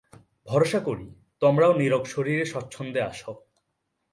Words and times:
ভরসা 0.47 0.79
করি, 0.79 1.07
তোমরাও 1.41 1.73
নীরোগ 1.73 2.03
শরীরে 2.05 2.45
স্বচ্ছন্দে 2.45 2.99
আছ। 3.01 3.21